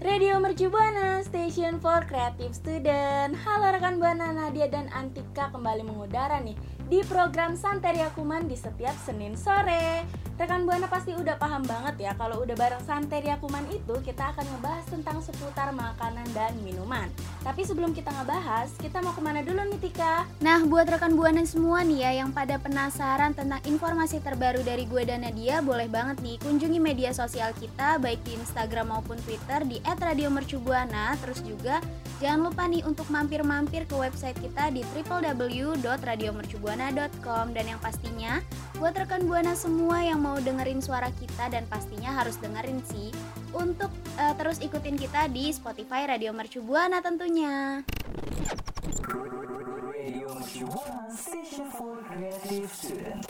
[0.00, 3.36] Radio Mercu Buana, Station for Creative Student.
[3.44, 6.56] Halo rekan Buana Nadia dan Antika kembali mengudara nih
[6.88, 10.08] di program Santeria Kuman di setiap Senin sore.
[10.40, 14.48] Rekan Buana pasti udah paham banget ya kalau udah bareng Santeria Kuman itu kita akan
[14.56, 17.12] ngebahas tentang seputar makanan dan minuman.
[17.44, 20.24] Tapi sebelum kita ngebahas, kita mau ke mana dulu nih Tika?
[20.40, 25.04] Nah, buat rekan Buana semua nih ya yang pada penasaran tentang informasi terbaru dari gue
[25.04, 29.76] dan Nadia, boleh banget nih kunjungi media sosial kita baik di Instagram maupun Twitter di
[29.84, 31.20] @radiomercubuana.
[31.20, 31.84] Terus juga
[32.16, 38.40] jangan lupa nih untuk mampir-mampir ke website kita di www.radiomercubuana.com dan yang pastinya
[38.80, 43.12] buat rekan Buana semua yang mau dengerin suara kita dan pastinya harus dengerin sih.
[43.52, 47.84] Untuk uh, terus ikutin kita di Spotify Radio Mercu Buana tentunya.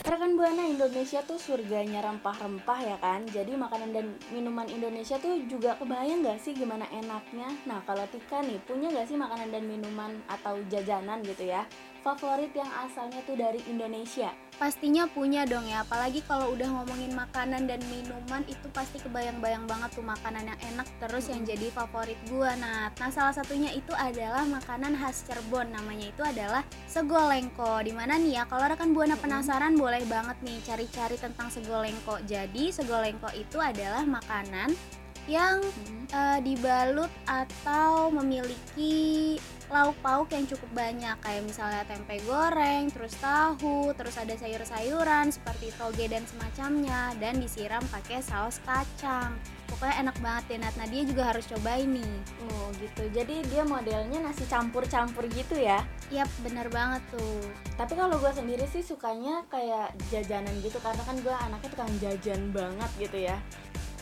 [0.06, 3.26] Rekan Buana Indonesia tuh surganya rempah-rempah ya kan?
[3.26, 7.50] Jadi makanan dan minuman Indonesia tuh juga kebayang gak sih gimana enaknya?
[7.66, 11.66] Nah kalau Tika nih punya gak sih makanan dan minuman atau jajanan gitu ya?
[12.06, 17.64] Favorit yang asalnya tuh dari Indonesia Pastinya punya dong ya, apalagi kalau udah ngomongin makanan
[17.64, 22.52] dan minuman itu pasti kebayang-bayang banget tuh makanan yang enak terus yang jadi favorit gua.
[22.60, 27.80] Nah, nah salah satunya itu adalah makanan khas Cirebon, namanya itu adalah segolengko.
[27.80, 32.20] Di mana nih ya, kalau rekan buana penasaran boleh banget nih cari-cari tentang segolengko.
[32.28, 34.76] Jadi segolengko itu adalah makanan
[35.24, 35.64] yang
[36.12, 39.40] uh, dibalut atau memiliki
[39.70, 45.70] lauk pauk yang cukup banyak kayak misalnya tempe goreng, terus tahu, terus ada sayur-sayuran seperti
[45.78, 49.38] toge dan semacamnya dan disiram pakai saus kacang.
[49.70, 50.74] Pokoknya enak banget deh Nat.
[50.74, 52.02] Nah, dia juga harus coba ini.
[52.50, 55.86] Oh gitu, jadi dia modelnya nasi campur-campur gitu ya?
[56.10, 57.42] Yap, bener banget tuh.
[57.78, 62.50] Tapi kalau gue sendiri sih sukanya kayak jajanan gitu karena kan gue anaknya tukang jajan
[62.50, 63.38] banget gitu ya.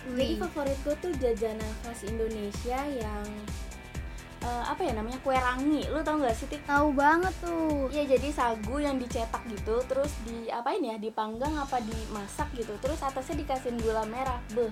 [0.08, 3.28] Jadi favorit gue tuh jajanan khas Indonesia yang
[4.44, 5.86] uh, apa ya namanya kue rangi.
[5.90, 6.62] Lu tau gak sih Tik?
[6.66, 7.88] tahu banget tuh.
[7.90, 12.74] Iya jadi sagu yang dicetak gitu terus di apa ini ya dipanggang apa dimasak gitu
[12.78, 14.38] terus atasnya dikasihin gula merah.
[14.52, 14.70] Beh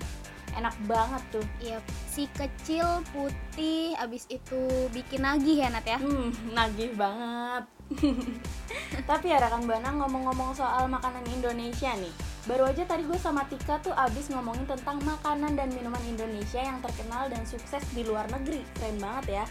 [0.57, 1.47] enak banget tuh.
[1.61, 1.79] Iya
[2.09, 5.99] si kecil putih abis itu bikin nagih ya Nat ya?
[5.99, 7.65] Hmm, nagih banget.
[9.11, 13.83] Tapi ya rekan Bana ngomong-ngomong soal makanan Indonesia nih Baru aja tadi gue sama Tika
[13.83, 18.63] tuh abis ngomongin tentang makanan dan minuman Indonesia yang terkenal dan sukses di luar negeri.
[18.79, 19.45] Keren banget ya.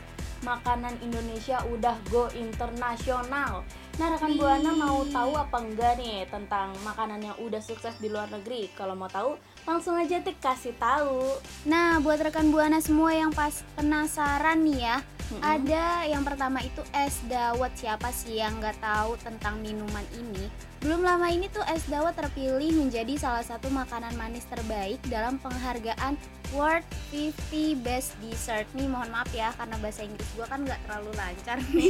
[0.47, 3.67] Makanan Indonesia udah go internasional.
[4.00, 8.31] Nah rekan Buana mau tahu apa enggak nih tentang makanan yang udah sukses di luar
[8.31, 8.72] negeri?
[8.75, 9.35] Kalau mau tahu
[9.67, 11.35] langsung aja Tik kasih tahu.
[11.67, 15.41] Nah buat rekan Buana semua yang pas penasaran nih ya, Mm-hmm.
[15.41, 17.73] Ada yang pertama itu es dawet.
[17.73, 20.45] Siapa sih yang nggak tahu tentang minuman ini?
[20.85, 26.13] Belum lama ini tuh es dawet terpilih menjadi salah satu makanan manis terbaik dalam penghargaan
[26.53, 28.69] World 50 Best Dessert.
[28.77, 31.89] Nih mohon maaf ya karena bahasa Inggris gua kan nggak terlalu lancar nih.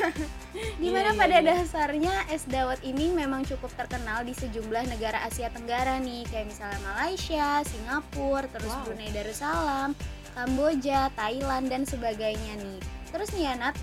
[0.80, 1.44] Di mana yeah, yeah, pada yeah.
[1.44, 6.80] dasarnya es dawet ini memang cukup terkenal di sejumlah negara Asia Tenggara nih, kayak misalnya
[6.80, 8.82] Malaysia, Singapura, terus wow.
[8.88, 9.92] Brunei Darussalam,
[10.34, 12.80] Kamboja, Thailand dan sebagainya nih.
[13.10, 13.76] Terus nih ya Nat,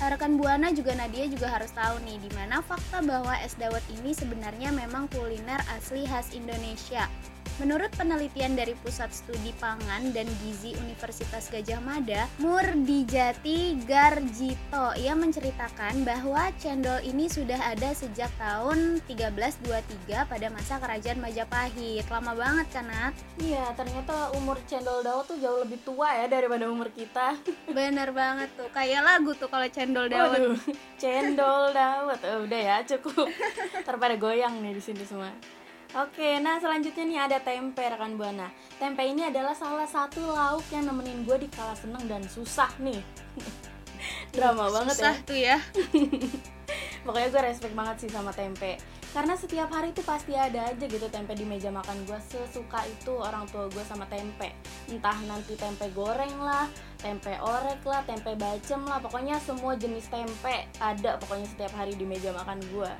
[0.00, 4.12] rekan Buana juga Nadia juga harus tahu nih di mana fakta bahwa es dawet ini
[4.12, 7.08] sebenarnya memang kuliner asli khas Indonesia.
[7.62, 16.02] Menurut penelitian dari Pusat Studi Pangan dan Gizi Universitas Gajah Mada, Murdijati Garjito, ia menceritakan
[16.02, 22.02] bahwa cendol ini sudah ada sejak tahun 1323 pada masa Kerajaan Majapahit.
[22.10, 23.14] Lama banget kan, Nat?
[23.38, 27.38] Iya, ternyata umur cendol dawet tuh jauh lebih tua ya daripada umur kita.
[27.70, 30.42] Bener banget tuh, kayak lagu tuh kalau cendol dawet.
[30.42, 30.58] Waduh,
[30.98, 32.18] cendol dawet.
[32.34, 33.30] Oh, udah ya, cukup.
[33.86, 35.30] Terpada goyang nih di sini semua.
[35.94, 38.50] Oke, nah selanjutnya nih ada tempe rekan buana.
[38.82, 42.98] Tempe ini adalah salah satu lauk yang nemenin gue di kala seneng dan susah nih.
[44.34, 45.22] Drama banget susah ya.
[45.22, 45.58] tuh ya.
[47.06, 48.74] Pokoknya gue respect banget sih sama tempe.
[49.14, 52.18] Karena setiap hari tuh pasti ada aja gitu tempe di meja makan gue.
[52.26, 54.50] Sesuka itu orang tua gue sama tempe.
[54.90, 56.66] Entah nanti tempe goreng lah,
[56.98, 58.98] tempe orek lah, tempe bacem lah.
[58.98, 62.90] Pokoknya semua jenis tempe ada pokoknya setiap hari di meja makan gue.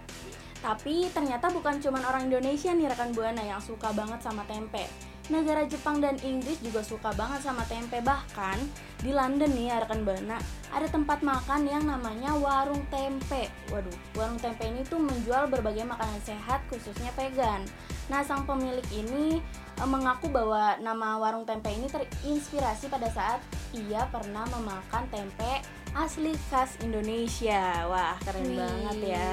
[0.65, 4.89] Tapi ternyata bukan cuma orang Indonesia nih rekan Buana yang suka banget sama tempe.
[5.33, 7.97] negara Jepang dan Inggris juga suka banget sama tempe.
[8.05, 8.61] Bahkan
[9.01, 10.37] di London nih ya rekan bana
[10.69, 13.49] ada tempat makan yang namanya warung tempe.
[13.73, 17.65] Waduh warung tempe ini tuh menjual berbagai makanan sehat khususnya vegan.
[18.13, 19.41] Nah sang pemilik ini
[19.81, 23.41] eh, mengaku bahwa nama warung tempe ini terinspirasi pada saat
[23.73, 25.65] ia pernah memakan tempe
[25.97, 27.89] asli khas Indonesia.
[27.89, 28.61] Wah keren Wih.
[28.61, 29.33] banget ya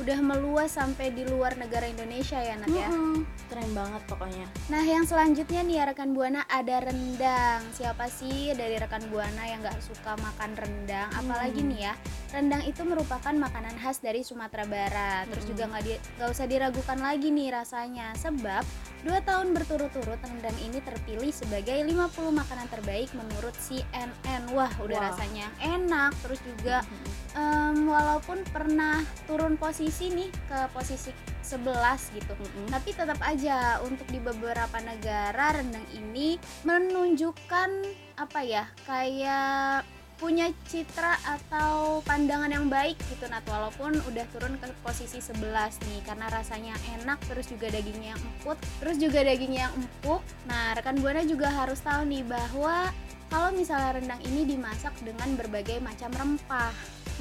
[0.00, 2.88] Udah meluas sampai di luar negara Indonesia ya Nat ya.
[2.88, 7.60] Mm-mm, keren banget pokoknya Nah yang selanjutnya nih ya rekan buana ada rendang.
[7.76, 11.12] Siapa sih dari rekan buana yang nggak suka makan rendang?
[11.12, 11.70] Apalagi Hmm.
[11.76, 11.94] nih ya,
[12.32, 15.28] rendang itu merupakan makanan khas dari Sumatera Barat.
[15.28, 15.50] Terus Hmm.
[15.52, 18.64] juga nggak di- nggak usah diragukan lagi nih rasanya, sebab
[19.02, 24.08] dua tahun berturut-turut rendang ini terpilih sebagai 50 makanan terbaik menurut CNN.
[24.54, 25.06] Wah udah Wah.
[25.10, 26.14] rasanya enak.
[26.22, 26.86] Terus juga
[27.34, 31.10] em, walaupun pernah turun posisi nih ke posisi
[31.42, 32.32] 11 gitu.
[32.38, 32.66] Mm-mm.
[32.70, 37.70] Tapi tetap aja untuk di beberapa negara rendang ini menunjukkan
[38.16, 39.82] apa ya kayak
[40.22, 45.42] punya citra atau pandangan yang baik gitu Nat walaupun udah turun ke posisi 11
[45.82, 50.78] nih karena rasanya enak terus juga dagingnya yang empuk terus juga dagingnya yang empuk nah
[50.78, 52.94] rekan buana juga harus tahu nih bahwa
[53.34, 56.70] kalau misalnya rendang ini dimasak dengan berbagai macam rempah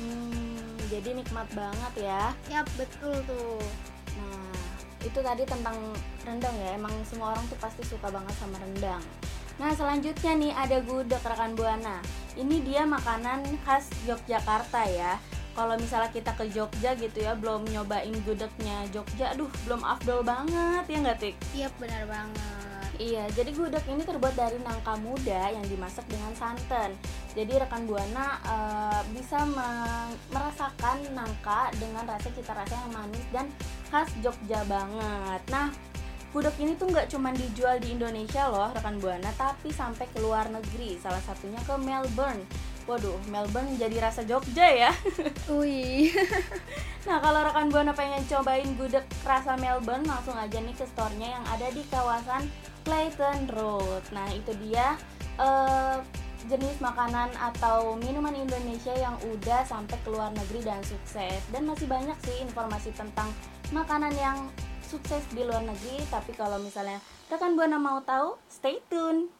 [0.01, 2.33] Hmm, jadi nikmat banget ya.
[2.49, 3.61] ya betul tuh
[4.17, 4.53] Nah,
[5.01, 5.77] itu tadi tentang
[6.27, 6.75] rendang ya.
[6.75, 9.03] Emang semua orang tuh pasti suka banget sama rendang.
[9.59, 12.01] Nah, selanjutnya nih ada gudeg rekan Buana.
[12.37, 15.19] Ini dia makanan khas Yogyakarta ya.
[15.51, 20.87] Kalau misalnya kita ke Jogja gitu ya, belum nyobain gudegnya Jogja, aduh belum afdol banget
[20.87, 21.35] ya nggak Tik?
[21.51, 26.93] iya benar banget Iya, jadi gudeg ini terbuat dari nangka muda yang dimasak dengan santan.
[27.33, 33.49] Jadi rekan buana eh, bisa me- merasakan nangka dengan rasa cita rasa yang manis dan
[33.89, 35.41] khas Jogja banget.
[35.49, 35.73] Nah,
[36.31, 40.47] gudeg ini tuh nggak cuma dijual di Indonesia loh rekan buana, tapi sampai ke luar
[40.47, 40.95] negeri.
[40.99, 42.43] Salah satunya ke Melbourne.
[42.89, 44.91] Waduh, Melbourne jadi rasa Jogja ya.
[45.53, 46.09] Wih
[47.07, 51.45] Nah, kalau rekan Buana pengen cobain gudeg rasa Melbourne, langsung aja nih ke store-nya yang
[51.49, 52.45] ada di kawasan
[52.85, 54.05] Clayton Road.
[54.13, 54.97] Nah, itu dia
[55.41, 55.97] eh,
[56.45, 61.41] jenis makanan atau minuman Indonesia yang udah sampai ke luar negeri dan sukses.
[61.49, 63.33] Dan masih banyak sih informasi tentang
[63.73, 64.37] makanan yang
[64.91, 66.99] sukses di luar negeri, tapi kalau misalnya
[67.31, 69.31] rekan Buana mau tahu, stay tune.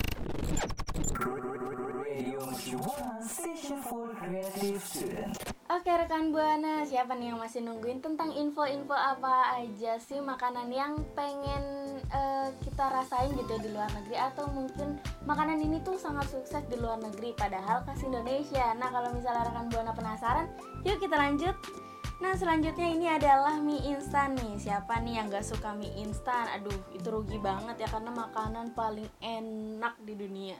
[5.71, 10.99] Oke rekan buana, siapa nih yang masih nungguin tentang info-info apa aja sih makanan yang
[11.15, 11.63] pengen
[12.11, 16.75] eh, kita rasain gitu di luar negeri atau mungkin makanan ini tuh sangat sukses di
[16.75, 18.75] luar negeri padahal khas Indonesia.
[18.75, 20.47] Nah kalau misalnya rekan buana penasaran,
[20.83, 21.55] yuk kita lanjut.
[22.21, 24.61] Nah selanjutnya ini adalah mie instan nih.
[24.61, 26.45] Siapa nih yang gak suka mie instan?
[26.53, 30.53] Aduh itu rugi banget ya karena makanan paling enak di dunia.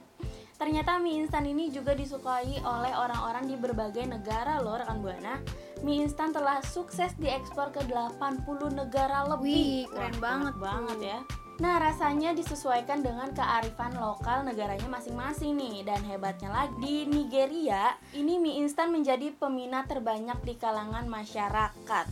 [0.58, 5.38] Ternyata mie instan ini juga disukai oleh orang-orang di berbagai negara loh rekan Buana.
[5.86, 8.42] Mie instan telah sukses diekspor ke 80
[8.74, 9.86] negara lebih.
[9.86, 11.18] Wih, keren Wah, banget banget ya.
[11.62, 15.86] Nah, rasanya disesuaikan dengan kearifan lokal negaranya masing-masing nih.
[15.86, 22.06] Dan hebatnya lagi, di Nigeria, ini mie instan menjadi peminat terbanyak di kalangan masyarakat.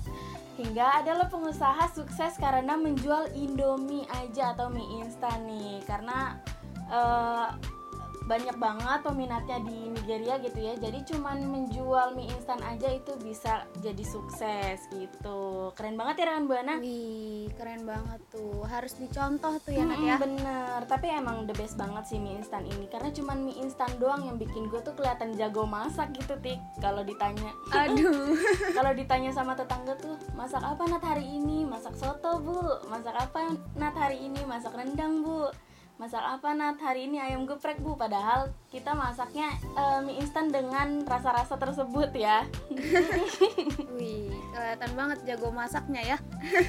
[0.55, 5.83] Hingga adalah pengusaha sukses karena menjual Indomie aja atau mie instan nih.
[5.83, 6.39] Karena
[6.87, 7.49] eh,
[8.31, 10.75] banyak banget peminatnya di Nigeria gitu ya.
[10.79, 15.75] Jadi cuman menjual mie instan aja itu bisa jadi sukses gitu.
[15.75, 16.79] Keren banget ya rekan Buana.
[16.79, 18.63] Wih, keren banget tuh.
[18.71, 20.15] Harus dicontoh tuh ya, Nat ya.
[20.23, 24.23] Bener, tapi emang the best banget sih mie instan ini karena cuman mie instan doang
[24.23, 26.63] yang bikin gue tuh kelihatan jago masak gitu tik.
[26.79, 28.39] Kalau ditanya, Aduh.
[28.79, 31.67] kalau ditanya sama tetangga tuh masak apa nat hari ini?
[31.67, 32.63] Masak soto bu.
[32.87, 34.47] Masak apa nat hari ini?
[34.47, 35.51] Masak rendang bu.
[36.11, 37.95] Masak apa nat hari ini ayam geprek bu.
[37.95, 42.51] Padahal kita masaknya eh, mie instan dengan rasa-rasa tersebut ya.
[43.95, 46.19] Wih, kelihatan banget jago masaknya ya.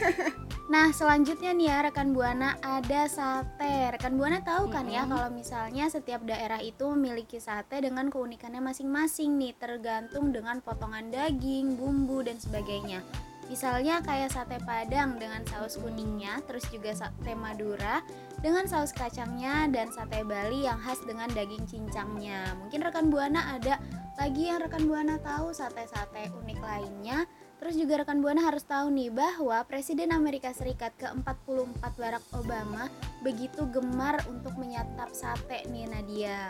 [0.69, 3.89] nah, selanjutnya nih ya rekan Buana ada sate.
[3.97, 5.17] Rekan Buana tahu kan ya Mm-mm.
[5.17, 11.81] kalau misalnya setiap daerah itu memiliki sate dengan keunikannya masing-masing nih, tergantung dengan potongan daging,
[11.81, 13.01] bumbu dan sebagainya.
[13.49, 18.05] Misalnya kayak sate Padang dengan saus kuningnya, terus juga sate Madura
[18.41, 22.57] dengan saus kacangnya dan sate Bali yang khas dengan daging cincangnya.
[22.57, 23.77] Mungkin rekan Buana ada
[24.17, 27.29] lagi yang rekan Buana tahu sate-sate unik lainnya.
[27.61, 32.89] Terus juga rekan Buana harus tahu nih bahwa Presiden Amerika Serikat ke-44 Barack Obama
[33.21, 36.49] begitu gemar untuk menyantap sate nih Nadia.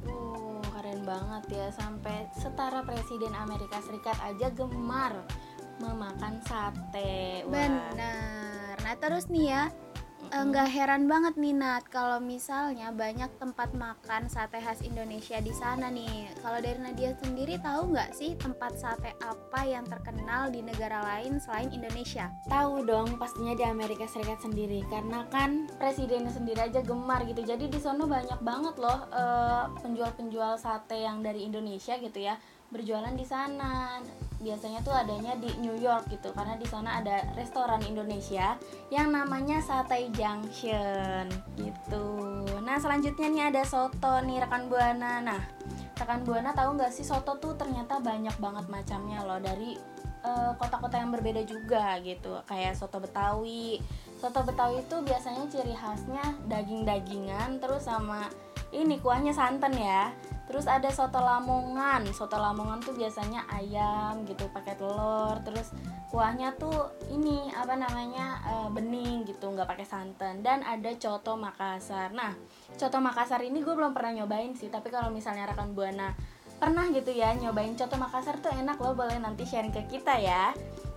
[0.00, 5.12] Tuh, keren banget ya sampai setara presiden Amerika Serikat aja gemar
[5.84, 7.44] memakan sate.
[7.44, 7.52] Wah.
[7.52, 8.80] Benar.
[8.80, 9.62] Nah, terus nih ya,
[10.26, 15.54] Eh, nggak heran banget nih Nat kalau misalnya banyak tempat makan sate khas Indonesia di
[15.54, 16.34] sana nih.
[16.42, 21.38] Kalau dari Nadia sendiri tahu nggak sih tempat sate apa yang terkenal di negara lain
[21.38, 22.26] selain Indonesia?
[22.50, 27.46] Tahu dong pastinya di Amerika Serikat sendiri karena kan presidennya sendiri aja gemar gitu.
[27.46, 32.34] Jadi di sana banyak banget loh eh, penjual-penjual sate yang dari Indonesia gitu ya
[32.74, 34.02] berjualan di sana.
[34.46, 38.54] Biasanya tuh adanya di New York gitu karena di sana ada restoran Indonesia
[38.94, 41.26] yang namanya Sate Junction
[41.58, 42.06] gitu.
[42.62, 45.18] Nah, selanjutnya nih ada soto nih rekan Buana.
[45.18, 45.42] Nah,
[45.98, 49.74] rekan Buana tahu nggak sih soto tuh ternyata banyak banget macamnya loh dari
[50.22, 52.38] eh, kota-kota yang berbeda juga gitu.
[52.46, 53.82] Kayak soto Betawi.
[54.16, 58.26] Soto Betawi itu biasanya ciri khasnya daging-dagingan terus sama
[58.74, 60.10] ini kuahnya santan ya.
[60.46, 62.06] Terus ada soto lamongan.
[62.14, 65.34] Soto lamongan tuh biasanya ayam gitu pakai telur.
[65.42, 65.74] Terus
[66.10, 70.42] kuahnya tuh ini apa namanya eh, bening gitu nggak pakai santan.
[70.46, 72.14] Dan ada coto Makassar.
[72.14, 72.34] Nah
[72.78, 74.70] coto Makassar ini gue belum pernah nyobain sih.
[74.70, 76.14] Tapi kalau misalnya rekan buana
[76.56, 78.94] pernah gitu ya nyobain coto Makassar tuh enak loh.
[78.94, 80.54] Boleh nanti sharing ke kita ya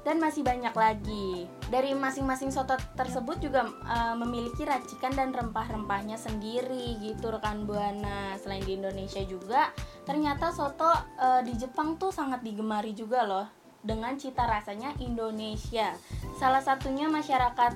[0.08, 1.48] dan masih banyak lagi.
[1.68, 8.36] Dari masing-masing soto tersebut juga uh, memiliki racikan dan rempah-rempahnya sendiri gitu rekan Buana.
[8.40, 9.70] Selain di Indonesia juga,
[10.08, 10.90] ternyata soto
[11.20, 13.48] uh, di Jepang tuh sangat digemari juga loh
[13.80, 15.96] dengan cita rasanya Indonesia.
[16.36, 17.74] Salah satunya masyarakat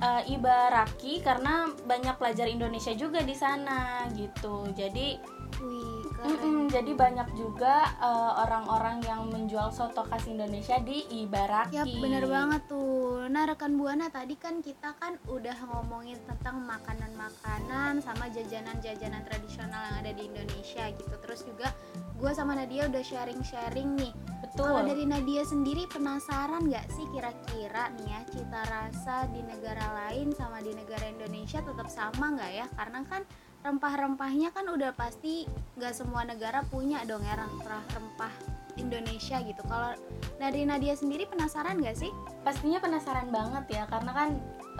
[0.00, 4.68] uh, Ibaraki karena banyak pelajar Indonesia juga di sana gitu.
[4.72, 11.74] Jadi Wih, Mm-mm, jadi banyak juga uh, orang-orang yang menjual soto khas Indonesia di Ibaraki.
[11.74, 13.26] Yap, bener banget tuh.
[13.26, 19.96] Nah, rekan Buana tadi kan kita kan udah ngomongin tentang makanan-makanan sama jajanan-jajanan tradisional yang
[20.06, 21.14] ada di Indonesia gitu.
[21.26, 21.74] Terus juga
[22.22, 24.12] gue sama Nadia udah sharing-sharing nih.
[24.46, 24.70] Betul.
[24.70, 30.30] Kalau dari Nadia sendiri penasaran nggak sih kira-kira nih ya cita rasa di negara lain
[30.38, 32.66] sama di negara Indonesia tetap sama nggak ya?
[32.78, 33.26] Karena kan
[33.62, 35.46] rempah-rempahnya kan udah pasti
[35.78, 38.34] nggak semua negara punya dong ya rempah-rempah
[38.76, 39.62] Indonesia gitu.
[39.68, 39.94] Kalau
[40.40, 42.10] dari Nadia sendiri penasaran nggak sih?
[42.42, 44.28] Pastinya penasaran banget ya karena kan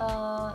[0.01, 0.51] uh,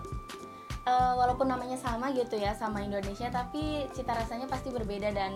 [0.87, 5.35] uh, walaupun namanya sama gitu ya sama Indonesia tapi cita rasanya pasti berbeda dan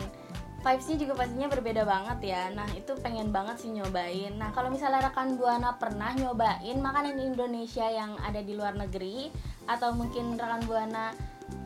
[0.62, 5.10] vibesnya juga pastinya berbeda banget ya nah itu pengen banget sih nyobain nah kalau misalnya
[5.10, 9.34] rekan buana pernah nyobain makanan Indonesia yang ada di luar negeri
[9.66, 11.14] atau mungkin rekan buana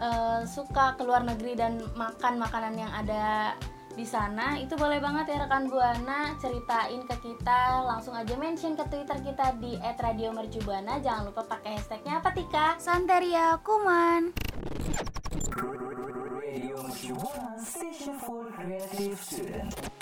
[0.01, 3.55] uh, suka ke luar negeri dan makan makanan yang ada
[3.95, 7.79] di sana itu boleh banget ya rekan buana ceritain ke kita.
[7.87, 10.99] Langsung aja mention ke twitter kita di @radiomercubuana.
[10.99, 12.75] Jangan lupa pakai hashtagnya apa Tika?
[12.75, 14.35] Santeria Kuman.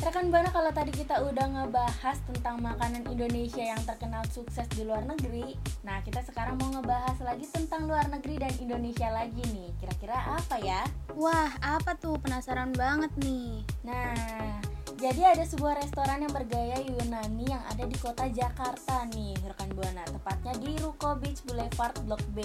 [0.04, 5.08] Rekan Buana kalau tadi kita udah ngebahas tentang makanan Indonesia yang terkenal sukses di luar
[5.08, 5.56] negeri
[5.88, 10.60] Nah kita sekarang mau ngebahas lagi tentang luar negeri dan Indonesia lagi nih Kira-kira apa
[10.60, 10.84] ya?
[11.16, 12.20] Wah, apa tuh?
[12.20, 13.62] Penasaran banget nih.
[13.86, 14.60] Nah,
[15.04, 20.00] jadi ada sebuah restoran yang bergaya Yunani yang ada di kota Jakarta nih, rekan Buana.
[20.08, 22.40] Tepatnya di Ruko Beach Boulevard Blok B,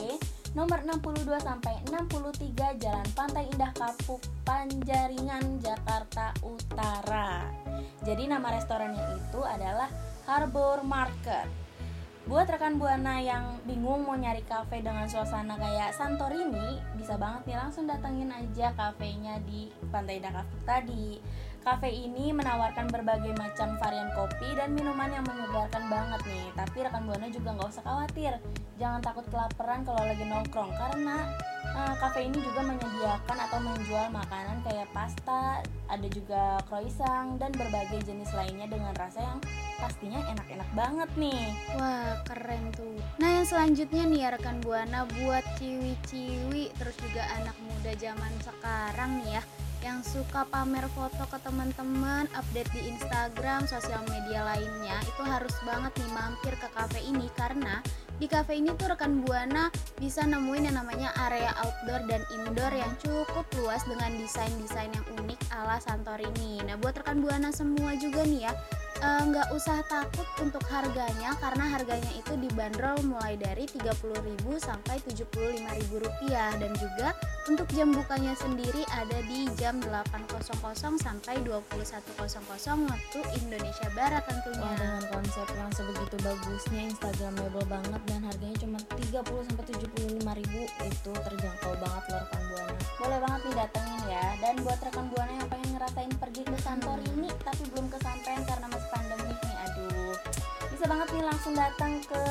[0.59, 7.47] nomor 62 sampai 63 Jalan Pantai Indah Kapuk, Panjaringan, Jakarta Utara.
[8.03, 9.87] Jadi nama restorannya itu adalah
[10.27, 11.47] Harbor Market.
[12.27, 17.59] Buat rekan Buana yang bingung mau nyari kafe dengan suasana kayak Santorini, bisa banget nih
[17.63, 21.23] langsung datengin aja kafenya di Pantai Indah Kapuk tadi.
[21.63, 26.47] Cafe ini menawarkan berbagai macam varian kopi dan minuman yang menyegarkan banget nih.
[26.55, 28.33] Tapi rekan buana juga nggak usah khawatir,
[28.79, 31.29] jangan takut kelaparan kalau lagi nongkrong karena
[31.75, 35.61] uh, cafe ini juga menyediakan atau menjual makanan kayak pasta,
[35.91, 39.39] ada juga croissant dan berbagai jenis lainnya dengan rasa yang
[39.83, 41.43] pastinya enak-enak banget nih.
[41.77, 42.99] Wah, keren tuh.
[43.19, 49.23] Nah, yang selanjutnya nih ya rekan Buana buat ciwi-ciwi terus juga anak muda zaman sekarang
[49.23, 49.43] nih ya
[49.85, 55.93] yang suka pamer foto ke teman-teman, update di Instagram, sosial media lainnya, itu harus banget
[55.99, 57.81] nih mampir ke cafe ini karena
[58.19, 59.71] di cafe ini tuh rekan Buana
[60.03, 65.39] bisa nemuin yang namanya area outdoor dan indoor yang cukup luas dengan desain-desain yang unik
[65.55, 66.59] ala Santorini.
[66.67, 68.53] Nah, buat rekan Buana semua juga nih ya,
[69.01, 73.95] eh, nggak usah takut untuk harganya karena harganya itu dibanderol mulai dari 30.000
[74.59, 77.15] sampai 75.000 rupiah dan juga
[77.49, 80.45] untuk jam bukanya sendiri ada di jam 8.00
[81.01, 84.69] sampai 21.00 waktu Indonesia Barat tentunya.
[84.69, 90.63] Wah, dengan konsep yang sebegitu bagusnya, instagramable banget dan harganya cuma 30 sampai 75 ribu
[90.85, 92.79] itu terjangkau banget loh rekan buana.
[93.01, 94.27] Boleh banget nih datengin ya.
[94.45, 98.67] Dan buat rekan buana yang pengen ngerasain pergi ke Santorini tapi belum kesampaian karena
[100.89, 102.23] banget nih langsung datang ke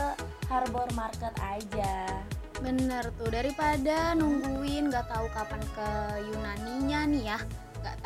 [0.50, 2.10] Harbor Market aja.
[2.58, 5.90] Bener tuh daripada nungguin nggak tahu kapan ke
[6.26, 7.40] Yunaninya nih ya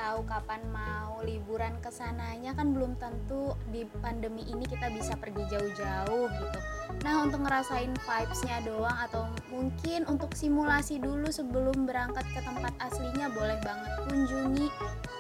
[0.02, 5.46] tahu kapan mau liburan ke sananya kan belum tentu di pandemi ini kita bisa pergi
[5.46, 6.60] jauh-jauh gitu.
[7.06, 13.30] Nah untuk ngerasain vibesnya doang atau mungkin untuk simulasi dulu sebelum berangkat ke tempat aslinya
[13.30, 14.68] boleh banget kunjungi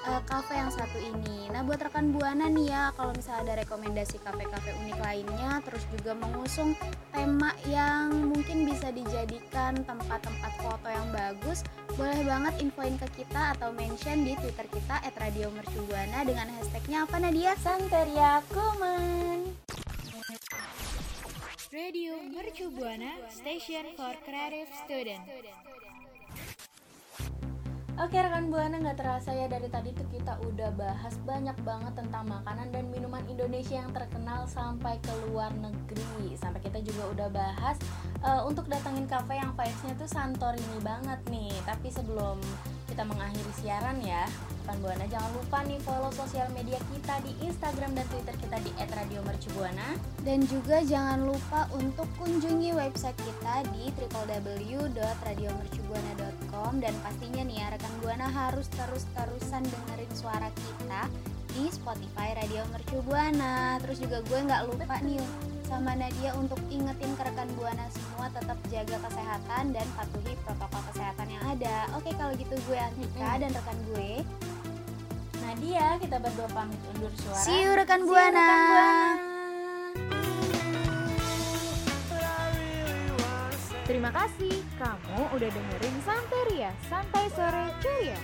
[0.10, 1.50] uh, cafe yang satu ini.
[1.54, 6.18] Nah buat rekan buana nih ya kalau misalnya ada rekomendasi kafe-kafe unik lainnya, terus juga
[6.18, 6.74] mengusung
[7.14, 11.62] tema yang mungkin bisa dijadikan tempat-tempat foto yang bagus,
[11.94, 17.54] boleh banget infoin ke kita atau mention di Twitter kita @radiomercubuana dengan hashtagnya apa Nadia?
[17.60, 19.52] Santeria Kuman.
[21.72, 25.24] Radio Mercu Buana Station for Creative Student.
[28.00, 32.26] Oke rekan buana nggak terasa ya dari tadi tuh kita udah bahas banyak banget tentang
[32.32, 37.78] makanan dan minuman Indonesia yang terkenal sampai ke luar negeri sampai kita juga udah bahas
[38.26, 42.42] uh, untuk datangin kafe yang vibesnya tuh Santorini banget nih tapi sebelum
[42.90, 44.26] kita mengakhiri siaran ya
[44.72, 48.72] rekan buana jangan lupa nih follow sosial media kita di Instagram dan Twitter kita di
[48.80, 50.00] @radiomercubuana.
[50.24, 57.92] Dan juga jangan lupa untuk kunjungi website kita di www.radiomercubuana.com dan pastinya nih ya rekan
[58.00, 61.12] Buana harus terus-terusan dengerin suara kita
[61.52, 63.76] di Spotify Radio Mercu Buana.
[63.84, 65.20] Terus juga gue nggak lupa nih
[65.68, 71.28] sama Nadia untuk ingetin ke rekan Buana semua tetap jaga kesehatan dan patuhi protokol kesehatan
[71.28, 71.92] yang ada.
[72.00, 74.24] Oke kalau gitu gue Antika dan rekan gue
[75.62, 77.46] Nadia, kita berdua pamit undur suara.
[77.46, 78.18] See you rekan Buana.
[78.18, 78.98] See you, rekan Buana.
[83.86, 88.18] Terima kasih kamu udah dengerin Santeria, Santai Sore Ceria.